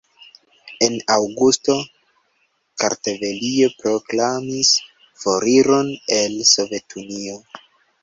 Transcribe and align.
En 0.85 0.95
aŭgusto 1.15 1.75
Kartvelio 2.85 3.69
proklamis 3.85 4.75
foriron 5.27 5.97
el 6.21 6.45
Sovetunio. 6.57 7.43